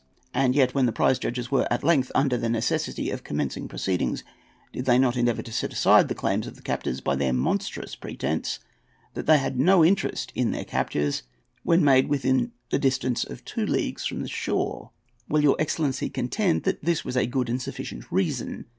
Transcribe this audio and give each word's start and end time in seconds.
and 0.33 0.55
yet 0.55 0.73
when 0.73 0.87
the 0.87 0.91
prize 0.91 1.19
judges 1.19 1.51
were 1.51 1.71
at 1.71 1.83
length 1.83 2.11
under 2.15 2.35
the 2.35 2.49
necessity 2.49 3.11
of 3.11 3.23
commencing 3.23 3.67
proceedings, 3.67 4.23
did 4.73 4.85
they 4.85 4.97
not 4.97 5.15
endeavour 5.15 5.43
to 5.43 5.51
set 5.51 5.71
aside 5.71 6.07
the 6.07 6.15
claims 6.15 6.47
of 6.47 6.55
the 6.55 6.61
captors 6.63 7.01
by 7.01 7.15
the 7.15 7.31
monstrous 7.31 7.95
pretence 7.95 8.57
that 9.13 9.27
they 9.27 9.37
had 9.37 9.59
no 9.59 9.85
interest 9.85 10.31
in 10.33 10.49
their 10.49 10.65
captures 10.65 11.21
when 11.61 11.83
made 11.85 12.09
within 12.09 12.51
the 12.71 12.79
distance 12.79 13.23
of 13.23 13.45
two 13.45 13.63
leagues 13.63 14.03
from 14.03 14.21
the 14.23 14.27
shore? 14.27 14.89
Will 15.29 15.43
your 15.43 15.55
excellency 15.59 16.09
contend 16.09 16.63
that 16.63 16.83
this 16.83 17.05
was 17.05 17.15
a 17.15 17.27
good 17.27 17.47
and 17.47 17.61
sufficient 17.61 18.11
reason? 18.11 18.65